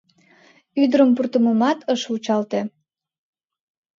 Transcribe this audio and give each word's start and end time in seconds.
Ӱдырым 0.81 1.09
пуртымымат 1.15 1.79
ыш 1.93 2.01
вучалте. 2.09 2.61